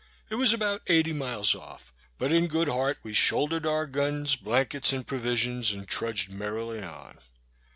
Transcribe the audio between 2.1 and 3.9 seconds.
but in good heart we shouldered our